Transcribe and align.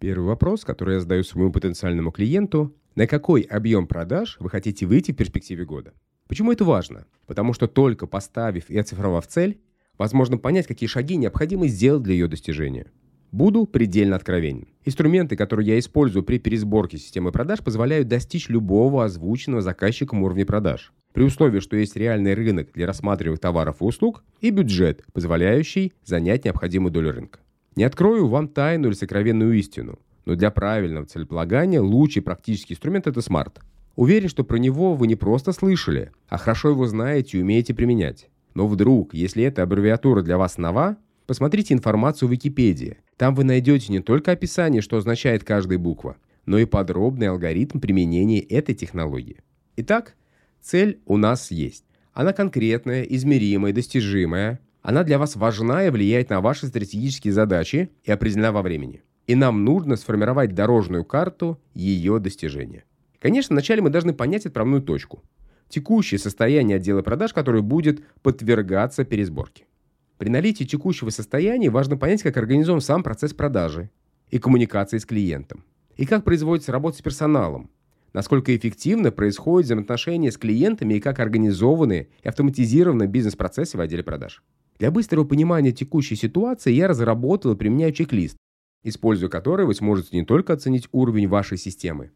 Первый 0.00 0.24
вопрос, 0.24 0.64
который 0.64 0.94
я 0.94 1.00
задаю 1.00 1.22
своему 1.22 1.52
потенциальному 1.52 2.10
клиенту, 2.10 2.74
на 2.94 3.06
какой 3.06 3.42
объем 3.42 3.86
продаж 3.86 4.38
вы 4.40 4.48
хотите 4.48 4.86
выйти 4.86 5.12
в 5.12 5.16
перспективе 5.16 5.66
года? 5.66 5.92
Почему 6.26 6.52
это 6.52 6.64
важно? 6.64 7.04
Потому 7.26 7.52
что 7.52 7.68
только 7.68 8.06
поставив 8.06 8.70
и 8.70 8.78
оцифровав 8.78 9.26
цель, 9.26 9.60
возможно 9.98 10.38
понять, 10.38 10.66
какие 10.66 10.88
шаги 10.88 11.16
необходимо 11.16 11.68
сделать 11.68 12.02
для 12.02 12.14
ее 12.14 12.28
достижения. 12.28 12.86
Буду 13.30 13.66
предельно 13.66 14.16
откровенен. 14.16 14.68
Инструменты, 14.86 15.36
которые 15.36 15.68
я 15.68 15.78
использую 15.78 16.22
при 16.22 16.38
пересборке 16.38 16.96
системы 16.96 17.30
продаж, 17.30 17.60
позволяют 17.60 18.08
достичь 18.08 18.48
любого 18.48 19.04
озвученного 19.04 19.60
заказчиком 19.60 20.22
уровня 20.22 20.46
продаж. 20.46 20.94
При 21.12 21.24
условии, 21.24 21.60
что 21.60 21.76
есть 21.76 21.94
реальный 21.94 22.32
рынок 22.32 22.70
для 22.72 22.86
рассматриваемых 22.86 23.38
товаров 23.38 23.82
и 23.82 23.84
услуг 23.84 24.24
и 24.40 24.48
бюджет, 24.48 25.04
позволяющий 25.12 25.92
занять 26.04 26.46
необходимую 26.46 26.90
долю 26.90 27.12
рынка. 27.12 27.40
Не 27.80 27.84
открою 27.84 28.28
вам 28.28 28.46
тайну 28.48 28.88
или 28.88 28.94
сокровенную 28.94 29.54
истину, 29.54 29.98
но 30.26 30.34
для 30.34 30.50
правильного 30.50 31.06
целеполагания 31.06 31.80
лучший 31.80 32.20
практический 32.20 32.74
инструмент– 32.74 33.06
это 33.06 33.22
смарт. 33.22 33.62
Уверен, 33.96 34.28
что 34.28 34.44
про 34.44 34.58
него 34.58 34.94
вы 34.94 35.06
не 35.06 35.16
просто 35.16 35.52
слышали, 35.52 36.12
а 36.28 36.36
хорошо 36.36 36.68
его 36.68 36.86
знаете 36.86 37.38
и 37.38 37.40
умеете 37.40 37.72
применять. 37.72 38.28
Но 38.52 38.68
вдруг, 38.68 39.14
если 39.14 39.44
эта 39.44 39.62
аббревиатура 39.62 40.20
для 40.20 40.36
вас 40.36 40.58
нова, 40.58 40.98
посмотрите 41.26 41.72
информацию 41.72 42.28
в 42.28 42.32
Википедии. 42.32 42.98
Там 43.16 43.34
вы 43.34 43.44
найдете 43.44 43.90
не 43.90 44.00
только 44.00 44.32
описание, 44.32 44.82
что 44.82 44.98
означает 44.98 45.44
каждая 45.44 45.78
буква, 45.78 46.18
но 46.44 46.58
и 46.58 46.66
подробный 46.66 47.28
алгоритм 47.28 47.78
применения 47.78 48.40
этой 48.40 48.74
технологии. 48.74 49.38
Итак, 49.76 50.16
цель 50.60 51.00
у 51.06 51.16
нас 51.16 51.50
есть. 51.50 51.86
Она 52.12 52.34
конкретная, 52.34 53.04
измеримая, 53.04 53.72
достижимая. 53.72 54.60
Она 54.82 55.04
для 55.04 55.18
вас 55.18 55.36
важна 55.36 55.86
и 55.86 55.90
влияет 55.90 56.30
на 56.30 56.40
ваши 56.40 56.66
стратегические 56.66 57.32
задачи 57.32 57.90
и 58.02 58.10
определена 58.10 58.50
во 58.50 58.62
времени. 58.62 59.02
И 59.26 59.34
нам 59.34 59.64
нужно 59.64 59.96
сформировать 59.96 60.54
дорожную 60.54 61.04
карту 61.04 61.60
ее 61.74 62.18
достижения. 62.18 62.84
Конечно, 63.18 63.54
вначале 63.54 63.82
мы 63.82 63.90
должны 63.90 64.14
понять 64.14 64.46
отправную 64.46 64.82
точку. 64.82 65.22
Текущее 65.68 66.18
состояние 66.18 66.76
отдела 66.76 67.02
продаж, 67.02 67.32
которое 67.32 67.62
будет 67.62 68.02
подвергаться 68.22 69.04
пересборке. 69.04 69.66
При 70.18 70.30
наличии 70.30 70.64
текущего 70.64 71.10
состояния 71.10 71.70
важно 71.70 71.96
понять, 71.96 72.22
как 72.22 72.36
организован 72.36 72.80
сам 72.80 73.02
процесс 73.02 73.34
продажи 73.34 73.90
и 74.30 74.38
коммуникации 74.38 74.98
с 74.98 75.04
клиентом, 75.04 75.64
и 75.96 76.06
как 76.06 76.24
производится 76.24 76.72
работа 76.72 76.98
с 76.98 77.02
персоналом, 77.02 77.70
насколько 78.12 78.56
эффективно 78.56 79.12
происходит 79.12 79.66
взаимоотношения 79.66 80.32
с 80.32 80.38
клиентами 80.38 80.94
и 80.94 81.00
как 81.00 81.20
организованы 81.20 82.08
и 82.22 82.28
автоматизированы 82.28 83.06
бизнес-процессы 83.06 83.76
в 83.76 83.80
отделе 83.80 84.02
продаж. 84.02 84.42
Для 84.80 84.90
быстрого 84.90 85.26
понимания 85.26 85.72
текущей 85.72 86.16
ситуации 86.16 86.72
я 86.72 86.88
разработал 86.88 87.52
и 87.52 87.54
применяю 87.54 87.92
чек-лист, 87.92 88.38
используя 88.82 89.28
который 89.28 89.66
вы 89.66 89.74
сможете 89.74 90.16
не 90.16 90.24
только 90.24 90.54
оценить 90.54 90.88
уровень 90.90 91.28
вашей 91.28 91.58
системы, 91.58 92.12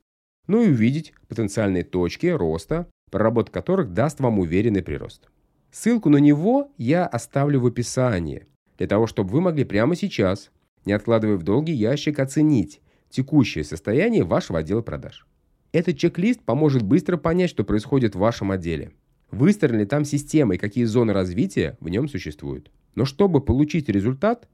но 0.47 0.63
и 0.63 0.71
увидеть 0.71 1.13
потенциальные 1.29 1.85
точки 1.85 2.25
роста, 2.25 2.89
проработка 3.11 3.53
которых 3.53 3.93
даст 3.93 4.19
вам 4.21 4.39
уверенный 4.39 4.83
прирост. 4.83 5.29
Ссылку 5.73 6.09
на 6.09 6.17
него 6.17 6.73
я 6.79 7.07
оставлю 7.07 7.61
в 7.61 7.67
описании, 7.67 8.47
для 8.79 8.87
того, 8.87 9.07
чтобы 9.07 9.29
вы 9.33 9.43
могли 9.43 9.65
прямо 9.65 9.95
сейчас, 9.95 10.51
не 10.87 10.95
откладывая 10.95 11.37
в 11.37 11.43
долгий 11.43 11.75
ящик, 11.75 12.19
оценить 12.19 12.81
текущее 13.11 13.65
состояние 13.65 14.25
вашего 14.25 14.61
отдела 14.61 14.81
продаж. 14.81 15.27
Этот 15.73 15.99
чек-лист 15.99 16.41
поможет 16.41 16.83
быстро 16.83 17.19
понять, 17.19 17.51
что 17.51 17.63
происходит 17.63 18.15
в 18.15 18.21
вашем 18.21 18.53
отделе. 18.53 18.93
Выстроена 19.31 19.81
ли 19.81 19.87
там 19.87 20.05
система 20.05 20.55
и 20.55 20.59
какие 20.59 20.85
зоны 20.85 21.13
развития 21.13 21.77
в 21.81 21.89
нем 21.89 22.09
существуют. 22.09 22.71
Но 22.95 23.05
чтобы 23.05 23.41
получить 23.41 23.89
результат, 23.89 24.49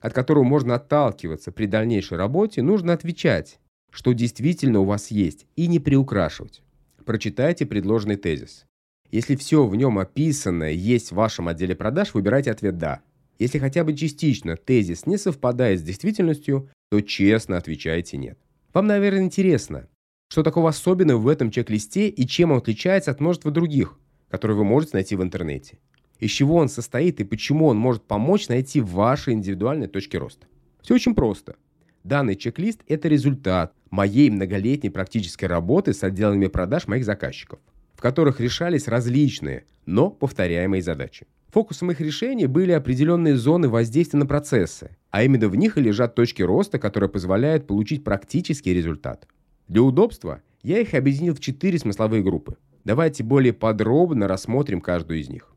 от 0.00 0.12
которого 0.12 0.44
можно 0.44 0.74
отталкиваться 0.74 1.52
при 1.52 1.66
дальнейшей 1.66 2.18
работе, 2.18 2.62
нужно 2.62 2.92
отвечать, 2.92 3.58
что 3.90 4.12
действительно 4.12 4.80
у 4.80 4.84
вас 4.84 5.10
есть, 5.10 5.46
и 5.56 5.66
не 5.66 5.78
приукрашивать. 5.78 6.62
Прочитайте 7.04 7.66
предложенный 7.66 8.16
тезис. 8.16 8.66
Если 9.10 9.36
все 9.36 9.66
в 9.66 9.76
нем 9.76 9.98
описанное 9.98 10.72
есть 10.72 11.10
в 11.10 11.14
вашем 11.14 11.48
отделе 11.48 11.74
продаж, 11.74 12.12
выбирайте 12.12 12.50
ответ 12.50 12.78
«да». 12.78 13.00
Если 13.38 13.58
хотя 13.58 13.84
бы 13.84 13.94
частично 13.94 14.56
тезис 14.56 15.06
не 15.06 15.18
совпадает 15.18 15.80
с 15.80 15.82
действительностью, 15.82 16.70
то 16.90 17.00
честно 17.00 17.56
отвечайте 17.56 18.16
«нет». 18.16 18.38
Вам, 18.74 18.86
наверное, 18.86 19.22
интересно, 19.22 19.88
что 20.28 20.42
такого 20.42 20.70
особенного 20.70 21.18
в 21.18 21.28
этом 21.28 21.50
чек-листе 21.50 22.08
и 22.08 22.26
чем 22.26 22.50
он 22.50 22.58
отличается 22.58 23.10
от 23.10 23.20
множества 23.20 23.50
других, 23.50 23.98
которые 24.36 24.56
вы 24.56 24.64
можете 24.64 24.92
найти 24.94 25.16
в 25.16 25.22
интернете. 25.22 25.78
Из 26.18 26.30
чего 26.30 26.56
он 26.56 26.68
состоит 26.68 27.20
и 27.20 27.24
почему 27.24 27.66
он 27.66 27.76
может 27.76 28.02
помочь 28.02 28.48
найти 28.48 28.80
ваши 28.80 29.32
индивидуальные 29.32 29.88
точки 29.88 30.16
роста. 30.16 30.46
Все 30.82 30.94
очень 30.94 31.14
просто. 31.14 31.56
Данный 32.04 32.36
чек-лист– 32.36 32.82
это 32.88 33.08
результат 33.08 33.72
моей 33.90 34.30
многолетней 34.30 34.90
практической 34.90 35.46
работы 35.46 35.92
с 35.92 36.04
отделами 36.04 36.46
продаж 36.46 36.86
моих 36.86 37.04
заказчиков– 37.04 37.58
в 37.96 38.00
которых 38.02 38.40
решались 38.40 38.88
различные, 38.88 39.64
но 39.86 40.10
повторяемые 40.10 40.82
задачи. 40.82 41.26
Фокусом 41.50 41.90
их 41.90 42.00
решений 42.00 42.46
были 42.46 42.72
определенные 42.72 43.36
зоны 43.36 43.68
воздействия 43.68 44.18
на 44.18 44.26
процессы, 44.26 44.96
а 45.10 45.24
именно 45.24 45.48
в 45.48 45.56
них 45.56 45.78
и 45.78 45.80
лежат 45.80 46.14
точки 46.14 46.42
роста, 46.42 46.78
которые 46.78 47.08
позволяют 47.08 47.66
получить 47.66 48.04
практический 48.04 48.74
результат. 48.74 49.26
Для 49.66 49.82
удобства 49.82 50.42
я 50.62 50.80
их 50.80 50.92
объединил 50.92 51.34
в 51.34 51.40
четыре 51.40 51.78
смысловые 51.78 52.22
группы. 52.22 52.56
Давайте 52.86 53.24
более 53.24 53.52
подробно 53.52 54.28
рассмотрим 54.28 54.80
каждую 54.80 55.18
из 55.18 55.28
них. 55.28 55.52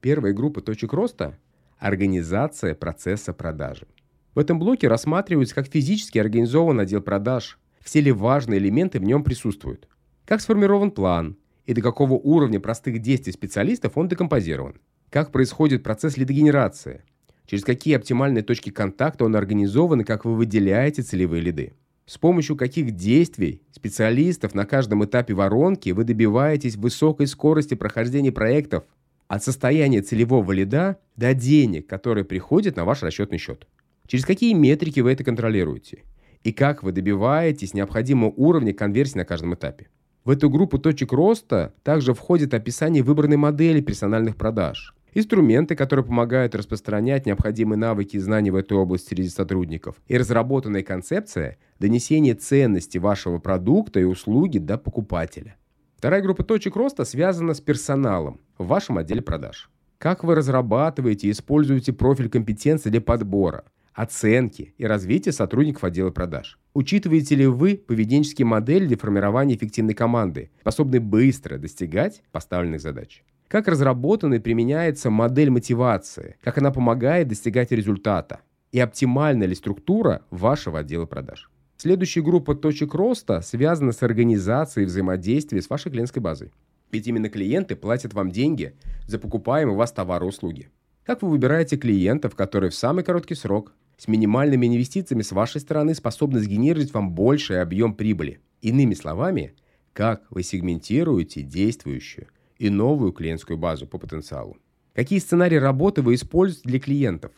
Первая 0.00 0.32
группа 0.32 0.60
точек 0.60 0.92
роста– 0.92 1.38
организация 1.78 2.74
процесса 2.74 3.32
продажи. 3.32 3.86
В 4.34 4.40
этом 4.40 4.58
блоке 4.58 4.88
рассматривается, 4.88 5.54
как 5.54 5.68
физически 5.68 6.18
организован 6.18 6.80
отдел 6.80 7.00
продаж, 7.00 7.60
все 7.82 8.00
ли 8.00 8.10
важные 8.10 8.58
элементы 8.58 8.98
в 8.98 9.04
нем 9.04 9.22
присутствуют, 9.22 9.86
как 10.24 10.40
сформирован 10.40 10.90
план, 10.90 11.36
и 11.66 11.72
до 11.72 11.82
какого 11.82 12.14
уровня 12.14 12.58
простых 12.58 12.98
действий 12.98 13.32
специалистов 13.32 13.96
он 13.96 14.08
декомпозирован. 14.08 14.80
Как 15.08 15.30
происходит 15.30 15.84
процесс 15.84 16.16
лидогенерации, 16.16 17.04
через 17.46 17.62
какие 17.62 17.94
оптимальные 17.94 18.42
точки 18.42 18.70
контакта 18.70 19.24
он 19.24 19.36
организован 19.36 20.00
и 20.00 20.04
как 20.04 20.24
вы 20.24 20.34
выделяете 20.34 21.02
целевые 21.02 21.42
лиды. 21.42 21.74
С 22.06 22.18
помощью 22.18 22.56
каких 22.56 22.90
действий 22.92 23.62
специалистов 23.70 24.54
на 24.54 24.66
каждом 24.66 25.04
этапе 25.04 25.34
воронки 25.34 25.90
вы 25.90 26.04
добиваетесь 26.04 26.76
высокой 26.76 27.26
скорости 27.26 27.74
прохождения 27.74 28.32
проектов 28.32 28.84
от 29.28 29.44
состояния 29.44 30.02
целевого 30.02 30.52
лида 30.52 30.98
до 31.16 31.32
денег, 31.32 31.86
которые 31.86 32.24
приходят 32.24 32.76
на 32.76 32.84
ваш 32.84 33.02
расчетный 33.02 33.38
счет. 33.38 33.66
Через 34.06 34.24
какие 34.24 34.52
метрики 34.52 35.00
вы 35.00 35.12
это 35.12 35.24
контролируете? 35.24 36.02
И 36.42 36.52
как 36.52 36.82
вы 36.82 36.92
добиваетесь 36.92 37.72
необходимого 37.72 38.30
уровня 38.36 38.74
конверсии 38.74 39.18
на 39.18 39.24
каждом 39.24 39.54
этапе? 39.54 39.88
В 40.24 40.30
эту 40.30 40.50
группу 40.50 40.78
точек 40.78 41.12
роста 41.12 41.72
также 41.82 42.14
входит 42.14 42.52
описание 42.52 43.02
выбранной 43.02 43.36
модели 43.36 43.80
персональных 43.80 44.36
продаж, 44.36 44.94
инструменты, 45.14 45.74
которые 45.74 46.04
помогают 46.04 46.54
распространять 46.54 47.26
необходимые 47.26 47.78
навыки 47.78 48.16
и 48.16 48.20
знания 48.20 48.50
в 48.50 48.56
этой 48.56 48.76
области 48.76 49.08
среди 49.08 49.28
сотрудников, 49.28 49.96
и 50.06 50.16
разработанная 50.16 50.82
концепция 50.82 51.58
донесения 51.78 52.34
ценности 52.34 52.98
вашего 52.98 53.38
продукта 53.38 54.00
и 54.00 54.04
услуги 54.04 54.58
до 54.58 54.78
покупателя. 54.78 55.56
Вторая 55.96 56.22
группа 56.22 56.42
точек 56.42 56.76
роста 56.76 57.04
связана 57.04 57.54
с 57.54 57.60
персоналом 57.60 58.40
в 58.58 58.66
вашем 58.66 58.98
отделе 58.98 59.22
продаж. 59.22 59.70
Как 59.98 60.24
вы 60.24 60.34
разрабатываете 60.34 61.28
и 61.28 61.30
используете 61.30 61.92
профиль 61.92 62.28
компетенции 62.28 62.90
для 62.90 63.00
подбора, 63.00 63.64
оценки 63.94 64.74
и 64.78 64.84
развития 64.84 65.32
сотрудников 65.32 65.84
отдела 65.84 66.10
продаж. 66.10 66.58
Учитываете 66.74 67.34
ли 67.34 67.46
вы 67.46 67.76
поведенческие 67.76 68.46
модели 68.46 68.86
для 68.86 68.96
формирования 68.96 69.54
эффективной 69.54 69.94
команды, 69.94 70.50
способной 70.60 70.98
быстро 70.98 71.58
достигать 71.58 72.22
поставленных 72.32 72.80
задач? 72.80 73.22
Как 73.52 73.68
разработана 73.68 74.36
и 74.36 74.38
применяется 74.38 75.10
модель 75.10 75.50
мотивации? 75.50 76.36
Как 76.40 76.56
она 76.56 76.70
помогает 76.70 77.28
достигать 77.28 77.70
результата? 77.70 78.40
И 78.70 78.80
оптимальна 78.80 79.44
ли 79.44 79.54
структура 79.54 80.22
вашего 80.30 80.78
отдела 80.78 81.04
продаж? 81.04 81.50
Следующая 81.76 82.22
группа 82.22 82.54
точек 82.54 82.94
роста 82.94 83.42
связана 83.42 83.92
с 83.92 84.02
организацией 84.02 84.86
взаимодействия 84.86 85.60
с 85.60 85.68
вашей 85.68 85.92
клиентской 85.92 86.22
базой. 86.22 86.50
Ведь 86.92 87.06
именно 87.06 87.28
клиенты 87.28 87.76
платят 87.76 88.14
вам 88.14 88.30
деньги 88.30 88.74
за 89.06 89.18
покупаемые 89.18 89.74
у 89.74 89.78
вас 89.78 89.92
товары 89.92 90.24
и 90.24 90.28
услуги. 90.30 90.70
Как 91.04 91.20
вы 91.20 91.28
выбираете 91.28 91.76
клиентов, 91.76 92.34
которые 92.34 92.70
в 92.70 92.74
самый 92.74 93.04
короткий 93.04 93.34
срок 93.34 93.74
с 93.98 94.08
минимальными 94.08 94.66
инвестициями 94.66 95.20
с 95.20 95.30
вашей 95.30 95.60
стороны 95.60 95.94
способны 95.94 96.40
сгенерировать 96.40 96.94
вам 96.94 97.12
больший 97.12 97.60
объем 97.60 97.92
прибыли. 97.92 98.40
Иными 98.62 98.94
словами, 98.94 99.52
как 99.92 100.22
вы 100.30 100.42
сегментируете 100.42 101.42
действующую 101.42 102.28
и 102.62 102.70
новую 102.70 103.10
клиентскую 103.10 103.58
базу 103.58 103.88
по 103.88 103.98
потенциалу. 103.98 104.56
Какие 104.94 105.18
сценарии 105.18 105.56
работы 105.56 106.00
вы 106.00 106.14
используете 106.14 106.68
для 106.68 106.78
клиентов, 106.78 107.32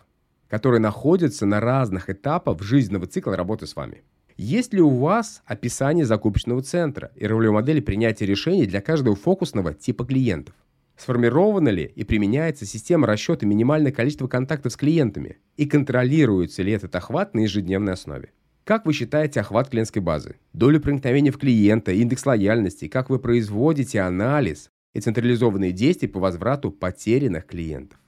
которые 0.51 0.81
находятся 0.81 1.47
на 1.47 1.61
разных 1.61 2.11
этапах 2.11 2.61
жизненного 2.61 3.07
цикла 3.07 3.35
работы 3.35 3.67
с 3.67 3.75
вами. 3.75 4.03
Есть 4.37 4.75
ли 4.75 4.83
у 4.83 4.91
вас 4.91 5.43
описание 5.47 6.05
закупочного 6.05 6.61
центра 6.61 7.11
и 7.17 7.27
ролевой 7.27 7.55
модели 7.55 7.81
принятия 7.81 8.27
решений 8.27 8.67
для 8.67 8.83
каждого 8.83 9.17
фокусного 9.17 9.73
типа 9.73 10.05
клиентов? 10.05 10.55
Сформирована 10.99 11.71
ли 11.71 11.85
и 11.85 12.05
применяется 12.05 12.67
система 12.67 13.07
расчета 13.07 13.47
минимальное 13.47 13.93
количество 13.93 14.29
контактов 14.29 14.73
с 14.73 14.77
клиентами? 14.77 15.39
И 15.57 15.65
контролируется 15.65 16.63
ли 16.63 16.73
этот 16.73 16.95
охват 16.95 17.33
на 17.33 17.41
ежедневной 17.41 17.95
основе? 17.95 18.33
Как 18.65 18.85
вы 18.85 18.93
считаете 18.93 19.41
охват 19.41 19.71
клиентской 19.71 20.03
базы? 20.03 20.37
Долю 20.53 20.83
проникновения 20.83 21.33
в 21.33 21.39
клиента, 21.39 21.93
индекс 21.93 22.27
лояльности, 22.27 22.89
как 22.89 23.09
вы 23.09 23.19
производите 23.19 24.01
анализ 24.03 24.71
и 24.95 25.01
централизованные 25.01 25.73
действия 25.73 26.09
по 26.09 26.21
возврату 26.21 26.71
потерянных 26.71 27.47
клиентов? 27.47 27.99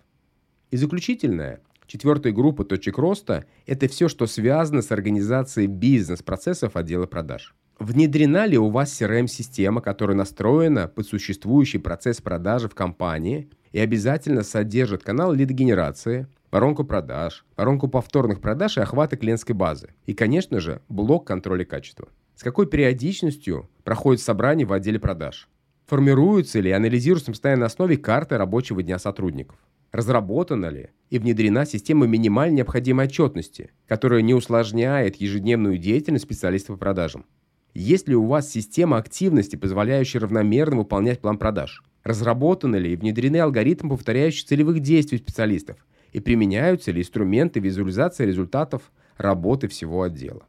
И 0.71 0.77
заключительное, 0.77 1.61
четвертая 1.87 2.33
группа 2.33 2.65
точек 2.65 2.99
роста– 2.99 3.45
это 3.67 3.89
все, 3.89 4.09
что 4.09 4.27
связано 4.27 4.83
с 4.83 4.91
организацией 4.91 5.67
бизнес-процессов 5.67 6.77
отдела 6.77 7.07
продаж. 7.07 7.55
Внедрена 7.79 8.47
ли 8.47 8.57
у 8.57 8.71
вас 8.71 9.01
CRM-система, 9.01 9.83
которая 9.83 10.17
настроена 10.17 10.89
под 10.89 11.07
существующий 11.07 11.79
процесс 11.79 12.23
продажи 12.23 12.69
в 12.69 12.75
компании 12.75 13.51
и 13.73 13.79
обязательно 13.79 14.43
содержит 14.43 15.03
канал 15.03 15.35
лидогенерации, 15.35 16.27
воронку 16.51 16.85
продаж, 16.85 17.45
воронку 17.55 17.89
повторных 17.89 18.41
продаж 18.41 18.79
и 18.79 18.81
охвата 18.81 19.17
клиентской 19.17 19.55
базы. 19.55 19.91
И, 20.07 20.15
конечно 20.15 20.59
же, 20.59 20.81
блок 20.89 21.27
контроля 21.27 21.67
качества. 21.67 22.09
С 22.35 22.43
какой 22.43 22.67
периодичностью 22.67 23.69
проходит 23.85 24.23
собрание 24.23 24.67
в 24.67 24.73
отделе 24.73 24.99
продаж? 24.99 25.49
Формируются 25.87 26.59
ли 26.59 26.71
и 26.71 26.73
анализируются 26.73 27.33
на 27.57 27.67
основе 27.67 27.97
карты 27.97 28.37
рабочего 28.37 28.83
дня 28.83 28.99
сотрудников? 28.99 29.57
Разработана 29.93 30.67
ли 30.67 30.91
и 31.11 31.19
внедрена 31.19 31.65
система 31.65 32.07
минимально 32.07 32.57
необходимой 32.57 33.07
отчетности, 33.07 33.71
которая 33.87 34.23
не 34.23 34.35
усложняет 34.35 35.17
ежедневную 35.17 35.79
деятельность 35.79 36.25
специалистов 36.25 36.77
по 36.77 36.81
продажам? 36.81 37.25
Есть 37.73 38.09
ли 38.09 38.17
у 38.17 38.25
вас 38.25 38.51
система 38.51 38.97
активности, 38.97 39.55
позволяющая 39.55 40.21
равномерно 40.21 40.79
выполнять 40.79 41.21
план 41.21 41.39
продаж? 41.39 41.85
Разработаны 42.03 42.77
ли 42.77 42.93
и 42.93 42.97
внедрены 42.97 43.37
алгоритмы, 43.37 43.91
повторяющие 43.91 44.47
целевых 44.47 44.81
действий 44.81 45.19
специалистов, 45.19 45.77
и 46.13 46.21
применяются 46.21 46.91
ли 46.91 47.03
инструменты 47.03 47.61
визуализации 47.61 48.27
результатов 48.27 48.91
работы 49.19 49.69
всего 49.69 50.03
отдела. 50.03 50.47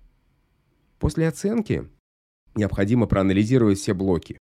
После 1.00 1.28
оценки 1.28 1.88
необходимо 2.56 3.06
проанализировать 3.06 3.78
все 3.78 3.94
блоки. 3.94 4.38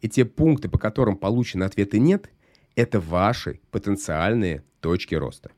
И 0.00 0.08
те 0.08 0.24
пункты, 0.24 0.68
по 0.68 0.78
которым 0.78 1.16
получены 1.16 1.64
ответы 1.64 1.98
«нет», 1.98 2.30
это 2.76 3.00
ваши 3.00 3.60
потенциальные 3.70 4.62
точки 4.80 5.14
роста. 5.14 5.50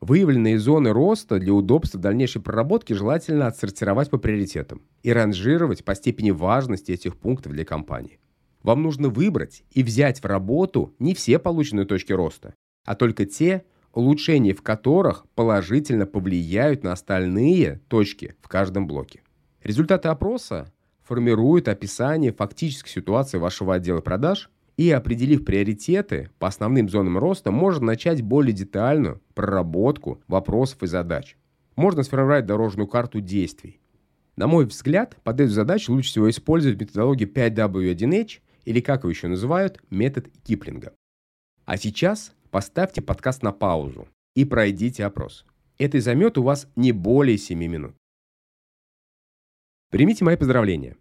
Выявленные 0.00 0.58
зоны 0.58 0.92
роста 0.92 1.38
для 1.38 1.52
удобства 1.52 2.00
дальнейшей 2.00 2.40
проработки 2.40 2.92
желательно 2.92 3.46
отсортировать 3.46 4.08
по 4.08 4.16
приоритетам 4.16 4.82
и 5.02 5.12
ранжировать 5.12 5.84
по 5.84 5.94
степени 5.94 6.30
важности 6.30 6.92
этих 6.92 7.18
пунктов 7.18 7.52
для 7.52 7.64
компании. 7.64 8.18
Вам 8.62 8.82
нужно 8.82 9.08
выбрать 9.08 9.64
и 9.70 9.82
взять 9.82 10.22
в 10.22 10.26
работу 10.26 10.94
не 10.98 11.14
все 11.14 11.38
полученные 11.38 11.86
точки 11.86 12.12
роста, 12.12 12.54
а 12.86 12.94
только 12.94 13.26
те, 13.26 13.64
улучшения 13.92 14.54
в 14.54 14.62
которых 14.62 15.26
положительно 15.34 16.06
повлияют 16.06 16.82
на 16.82 16.92
остальные 16.92 17.80
точки 17.88 18.36
в 18.40 18.48
каждом 18.48 18.86
блоке. 18.86 19.22
Результаты 19.62 20.08
опроса 20.08 20.72
формируют 21.10 21.66
описание 21.66 22.32
фактической 22.32 22.88
ситуации 22.88 23.36
вашего 23.36 23.74
отдела 23.74 24.00
продаж 24.00 24.48
и, 24.76 24.92
определив 24.92 25.44
приоритеты 25.44 26.30
по 26.38 26.46
основным 26.46 26.88
зонам 26.88 27.18
роста, 27.18 27.50
можно 27.50 27.86
начать 27.86 28.22
более 28.22 28.52
детальную 28.52 29.20
проработку 29.34 30.22
вопросов 30.28 30.84
и 30.84 30.86
задач. 30.86 31.36
Можно 31.74 32.04
сформировать 32.04 32.46
дорожную 32.46 32.86
карту 32.86 33.20
действий. 33.20 33.80
На 34.36 34.46
мой 34.46 34.66
взгляд, 34.66 35.16
под 35.24 35.40
эту 35.40 35.50
задачу 35.50 35.92
лучше 35.92 36.10
всего 36.10 36.30
использовать 36.30 36.80
методологию 36.80 37.28
5W1H 37.28 38.38
или, 38.64 38.78
как 38.78 39.00
его 39.00 39.10
еще 39.10 39.26
называют, 39.26 39.82
метод 39.90 40.28
Киплинга. 40.44 40.92
А 41.64 41.76
сейчас 41.76 42.32
поставьте 42.52 43.02
подкаст 43.02 43.42
на 43.42 43.50
паузу 43.50 44.06
и 44.36 44.44
пройдите 44.44 45.04
опрос. 45.04 45.44
Это 45.76 46.00
займет 46.00 46.38
у 46.38 46.44
вас 46.44 46.68
не 46.76 46.92
более 46.92 47.36
7 47.36 47.58
минут. 47.58 47.96
Примите 49.90 50.24
мои 50.24 50.36
поздравления. 50.36 50.96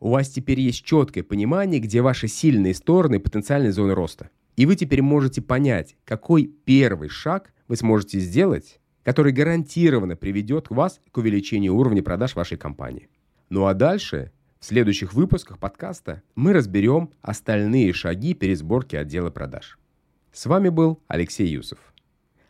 У 0.00 0.10
вас 0.10 0.28
теперь 0.28 0.58
есть 0.58 0.84
четкое 0.84 1.22
понимание, 1.22 1.78
где 1.78 2.02
ваши 2.02 2.26
сильные 2.26 2.74
стороны 2.74 3.16
и 3.16 3.18
потенциальные 3.20 3.70
зоны 3.70 3.94
роста. 3.94 4.28
И 4.56 4.66
вы 4.66 4.74
теперь 4.74 5.02
можете 5.02 5.40
понять, 5.40 5.96
какой 6.04 6.46
первый 6.46 7.08
шаг 7.08 7.54
вы 7.68 7.76
сможете 7.76 8.18
сделать, 8.18 8.80
который 9.04 9.32
гарантированно 9.32 10.16
приведет 10.16 10.68
вас 10.70 11.00
к 11.12 11.18
увеличению 11.18 11.76
уровня 11.76 12.02
продаж 12.02 12.34
вашей 12.34 12.58
компании. 12.58 13.08
Ну 13.50 13.66
а 13.66 13.74
дальше, 13.74 14.32
в 14.58 14.64
следующих 14.64 15.12
выпусках 15.12 15.60
подкаста, 15.60 16.22
мы 16.34 16.52
разберем 16.52 17.10
остальные 17.22 17.92
шаги 17.92 18.34
пересборки 18.34 18.96
отдела 18.96 19.30
продаж. 19.30 19.78
С 20.32 20.46
вами 20.46 20.70
был 20.70 21.00
Алексей 21.06 21.46
Юсов. 21.46 21.78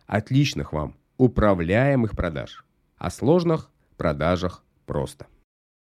Отличных 0.07 0.73
вам 0.73 0.97
управляемых 1.19 2.13
продаж. 2.13 2.65
О 2.97 3.11
сложных 3.11 3.71
продажах 3.99 4.65
просто. 4.87 5.27